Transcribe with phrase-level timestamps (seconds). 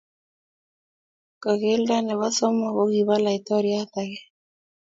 [1.43, 4.21] Kogelda nebo somok kogibo laitoriat age